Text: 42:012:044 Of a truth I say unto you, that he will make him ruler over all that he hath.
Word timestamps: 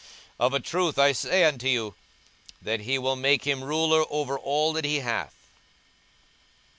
42:012:044 0.39 0.45
Of 0.47 0.53
a 0.55 0.59
truth 0.59 0.97
I 0.97 1.11
say 1.11 1.43
unto 1.43 1.67
you, 1.67 1.93
that 2.59 2.79
he 2.79 2.97
will 2.97 3.15
make 3.15 3.43
him 3.43 3.63
ruler 3.63 4.03
over 4.09 4.35
all 4.35 4.73
that 4.73 4.83
he 4.83 5.01
hath. 5.01 5.35